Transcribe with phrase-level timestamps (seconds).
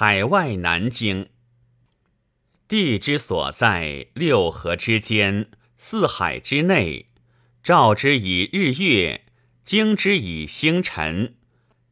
[0.00, 1.28] 海外南京。
[2.68, 7.06] 地之所在，六合之间，四海之内。
[7.64, 9.24] 照之以日月，
[9.64, 11.34] 经之以星辰，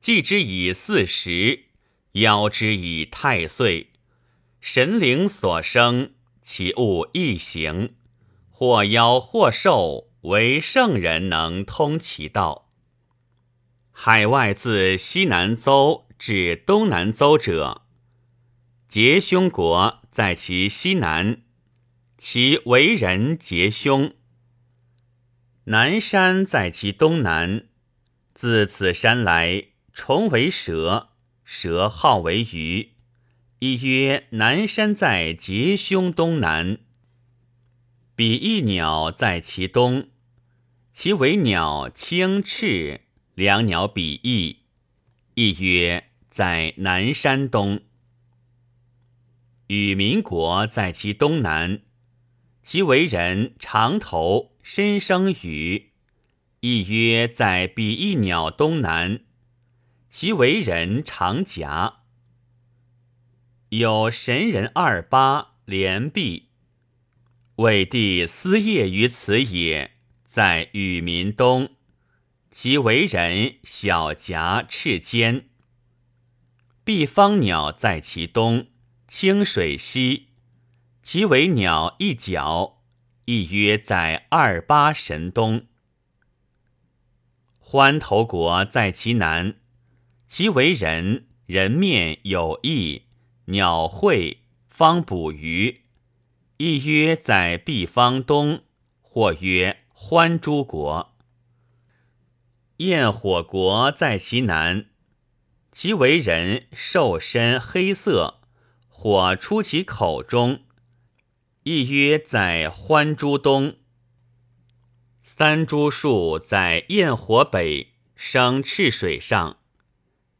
[0.00, 1.64] 祭之以四时，
[2.12, 3.90] 邀之以太岁。
[4.60, 7.96] 神灵所生，其物异形，
[8.50, 12.70] 或妖或兽，唯圣人能通其道。
[13.90, 17.82] 海外自西南邹至东南邹者。
[18.88, 21.42] 结凶国在其西南，
[22.16, 24.14] 其为人结凶。
[25.64, 27.66] 南山在其东南，
[28.32, 31.08] 自此山来，虫为蛇，
[31.44, 32.92] 蛇号为鱼，
[33.58, 36.78] 亦曰南山在结凶东南。
[38.14, 40.08] 比翼鸟在其东，
[40.92, 43.00] 其为鸟青翅，
[43.34, 44.60] 两鸟比翼，
[45.34, 47.80] 亦曰在南山东。
[49.68, 51.82] 与民国在其东南，
[52.62, 55.90] 其为人长头，身生羽，
[56.60, 59.20] 亦曰在比翼鸟东南，
[60.08, 62.02] 其为人长颊。
[63.70, 66.50] 有神人二八连璧，
[67.56, 71.70] 魏帝思业于此也，在与民东，
[72.50, 75.48] 其为人小颊赤肩。
[76.84, 78.68] 毕方鸟在其东。
[79.08, 80.28] 清水溪，
[81.00, 82.82] 其为鸟一角，
[83.24, 85.66] 亦曰在二八神东。
[87.58, 89.54] 欢头国在其南，
[90.26, 93.02] 其为人人面有翼，
[93.46, 95.82] 鸟喙方捕鱼，
[96.56, 98.62] 亦曰在毕方东，
[99.00, 101.14] 或曰欢诸国。
[102.78, 104.86] 焰火国在其南，
[105.70, 108.35] 其为人瘦身黑色。
[108.98, 110.64] 火出其口中，
[111.64, 113.76] 亦曰在欢珠东。
[115.20, 119.58] 三株树在焰火北，生赤水上，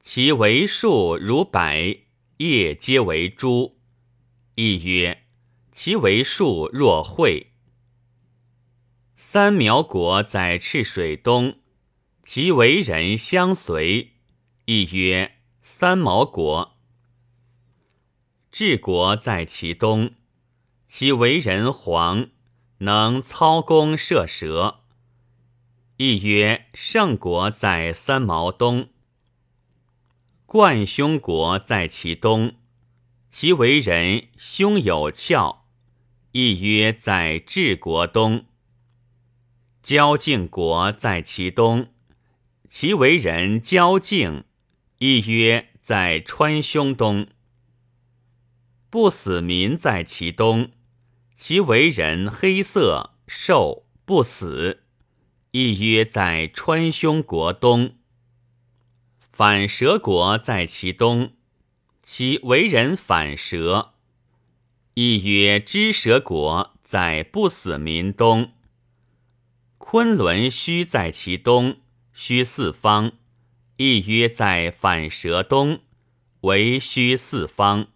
[0.00, 1.60] 其为树如柏，
[2.38, 3.78] 叶皆为珠，
[4.54, 5.26] 亦曰
[5.70, 7.52] 其为树若蕙。
[9.14, 11.58] 三苗国在赤水东，
[12.24, 14.14] 其为人相随，
[14.64, 16.75] 亦曰三毛国。
[18.50, 20.12] 治国在其东，
[20.88, 22.28] 其为人皇，
[22.78, 24.80] 能操弓射蛇。
[25.98, 28.88] 亦曰圣国在三毛东。
[30.46, 32.54] 冠凶国在其东，
[33.28, 35.64] 其为人胸有翘。
[36.32, 38.44] 亦曰在治国东。
[39.82, 41.88] 交靖国在其东，
[42.68, 44.44] 其为人交靖。
[44.98, 47.26] 亦曰在川凶东。
[48.88, 50.70] 不死民在其东，
[51.34, 54.84] 其为人黑色，瘦不死，
[55.50, 57.96] 亦曰在川凶国东。
[59.18, 61.32] 反蛇国在其东，
[62.02, 63.94] 其为人反蛇，
[64.94, 68.52] 亦曰知蛇国在不死民东。
[69.76, 71.80] 昆仑虚在其东，
[72.12, 73.12] 虚四方，
[73.76, 75.80] 亦曰在反蛇东，
[76.40, 77.88] 为虚四方。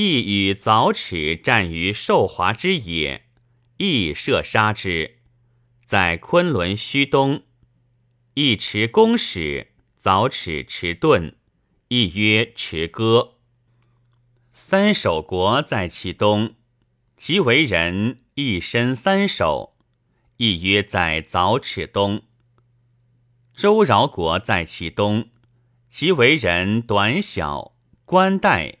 [0.00, 3.24] 亦与凿齿战于寿华之野，
[3.78, 5.16] 亦射杀之，
[5.84, 7.42] 在昆仑虚东。
[8.34, 11.34] 亦持弓矢，凿齿持盾，
[11.88, 13.38] 亦曰持戈。
[14.52, 16.54] 三守国在其东，
[17.16, 19.76] 其为人一身三守，
[20.36, 22.22] 亦曰在凿齿东。
[23.52, 25.30] 周饶国在其东，
[25.90, 28.77] 其为人短小，冠带。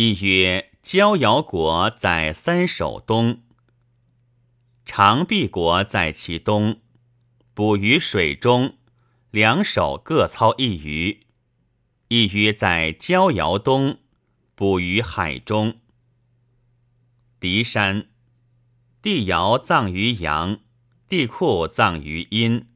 [0.00, 3.42] 亦曰：交尧国在三首东，
[4.86, 6.82] 长臂国在其东，
[7.52, 8.76] 捕于水中，
[9.32, 11.26] 两手各操一鱼。
[12.06, 13.98] 亦曰在交尧东，
[14.54, 15.80] 捕于海中。
[17.40, 18.08] 狄山，
[19.02, 20.60] 帝尧葬于阳，
[21.08, 22.68] 帝喾葬于阴。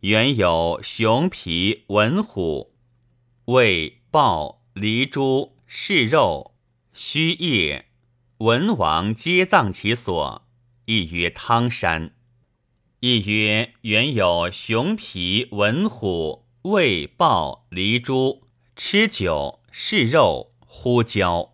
[0.00, 2.74] 原有熊皮文虎，
[3.46, 5.57] 为豹狸猪。
[5.70, 6.54] 是肉
[6.94, 7.90] 须叶，
[8.38, 10.48] 文王皆葬其所，
[10.86, 12.14] 亦曰汤山。
[13.00, 21.52] 亦曰原有熊皮文虎魏豹狸猪吃酒是肉呼交，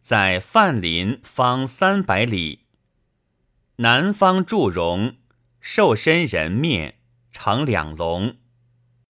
[0.00, 2.64] 在范林方三百里。
[3.76, 5.16] 南方祝融，
[5.60, 7.00] 瘦身人面，
[7.30, 8.36] 长两龙。